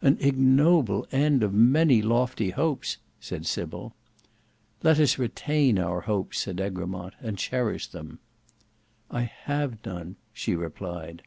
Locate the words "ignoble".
0.22-1.06